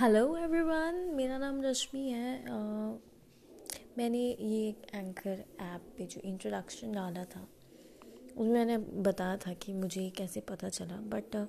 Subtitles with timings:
[0.00, 2.96] Hello everyone मेरा नाम रश्मि है uh,
[3.98, 7.48] मैंने ये एक एंकर ऐप पे जो इंट्रोडक्शन डाला था
[8.36, 11.46] उसमें मैंने बताया था कि मुझे कैसे पता चला बट uh,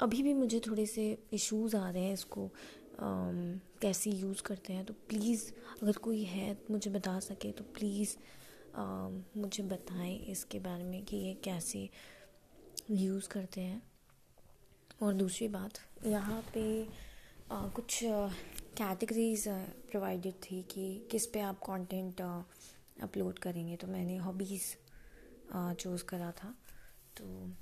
[0.00, 4.84] अभी भी मुझे थोड़े से इश्यूज़ आ रहे हैं इसको um, कैसे यूज़ करते हैं
[4.84, 5.52] तो प्लीज़
[5.82, 8.16] अगर कोई है मुझे बता सके तो प्लीज़
[8.80, 11.88] uh, मुझे बताएँ इसके बारे में कि ये कैसे
[12.90, 13.82] यूज़ करते हैं।
[15.02, 15.70] और दूसरी बात
[16.06, 17.09] यहाँ पे
[17.52, 18.00] कुछ
[18.78, 19.44] कैटेगरीज
[19.90, 22.20] प्रोवाइडेड थी कि किस पे आप कंटेंट
[23.02, 24.74] अपलोड करेंगे। तो मैंने हॉबीज़
[25.54, 26.54] चूज़ करा था।
[27.16, 27.52] तो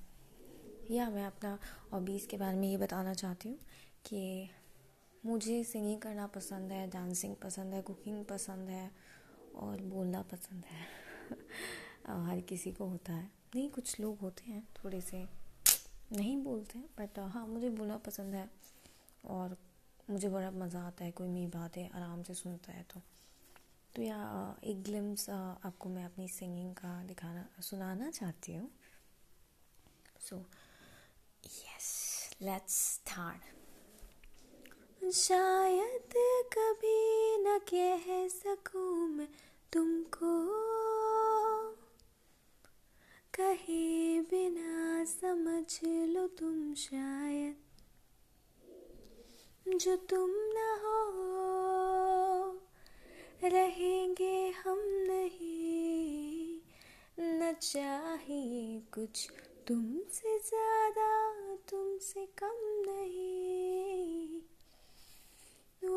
[0.90, 1.58] या मैं अपना
[1.92, 3.58] हॉबीज़ के बारे में ये बताना चाहती हूँ
[4.06, 4.50] कि
[5.26, 8.90] मुझे सिंगिंग करना पसंद है डांसिंग पसंद है कुकिंग पसंद है
[9.54, 10.86] और बोलना पसंद है।
[12.26, 15.24] हर किसी को होता है। नहीं, कुछ लोग होते हैं, थोड़े से
[16.12, 18.50] नहीं बोलते हैं बट हाँ मुझे बोलना पसंद है
[19.24, 19.56] और
[20.10, 23.00] मुझे बड़ा मज़ा आता है, कोई मेरी बातें आराम से सुनता है तो।
[23.96, 28.70] तो या, एक ग्लिम्स आपको मैं अपनी सिंगिंग का दिखाना, सुनाना चाहती हूँ।
[30.20, 30.36] सो
[31.44, 31.88] यस
[32.42, 33.56] लेट्स स्टार्ट
[35.12, 36.14] शायद
[36.52, 39.28] कभी न कह सकूँ मैं
[39.72, 40.34] तुमको।
[43.34, 47.56] कहे बिना समझ लो तुम शायद।
[49.76, 50.98] जो तुम न हो
[53.44, 56.60] रहेंगे हम नहीं।
[57.18, 59.28] न चाहिए कुछ
[59.68, 61.10] तुमसे ज़्यादा
[61.70, 62.56] तुमसे कम
[62.88, 64.40] नहीं।
[65.82, 65.96] ओ,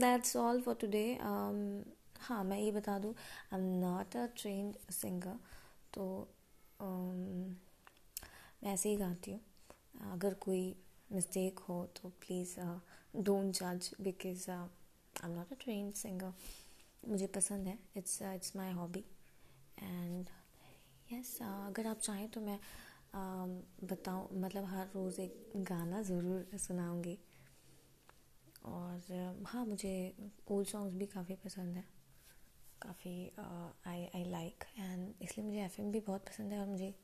[0.00, 1.06] दैट्स ऑल फॉर टुडे
[2.20, 3.14] हाँ मैं ये बता दूँ
[3.52, 5.38] I am not a trained singer
[5.94, 6.04] तो
[6.80, 9.40] मैं ऐसे ही गाती हूँ।
[10.12, 10.74] अगर कोई
[11.12, 12.54] मिस्टेक हो तो प्लीज़
[13.16, 16.32] डोंट जज because I am not a train singer
[17.08, 19.04] मुझे पसंद है। It's it's my hobby
[19.78, 20.28] and
[21.12, 27.18] yes अगर आप चाहें तो मैं uh, बताऊँ मतलब हर रोज़ एक गाना ज़रूर सुनाऊँगी।
[28.66, 29.92] और हाँ मुझे
[30.50, 31.84] ओल्ड सॉन्ग्स भी काफ़ी पसंद है।
[32.88, 33.14] काफ़ी
[33.86, 36.94] आई आई लाइक एंड इसलिए मुझे एफएम भी बहुत पसंद है और मुझे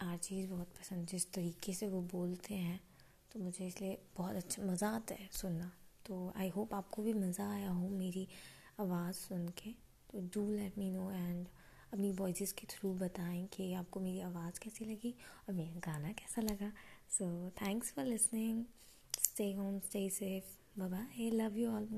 [0.00, 2.80] आर चीज़ बहुत पसंद जिस तरीके से वो बोलते हैं
[3.32, 5.70] तो मुझे इसलिए बहुत अच्छा मज़ा आता है सुनना।
[6.06, 8.26] तो आई होप आपको भी मज़ा आया हो मेरी
[8.80, 9.70] आवाज़ सुन के।
[10.10, 11.46] तो do let me know and
[11.92, 15.14] अपनी वॉइस के थ्रू बताएँ कि आपको मेरी आवाज़ कैसी लगी
[15.48, 16.72] और मेरा गाना कैसा लगा।
[17.18, 17.30] So
[17.62, 18.64] thanks for listening
[19.22, 21.88] stay home stay safe bye love you all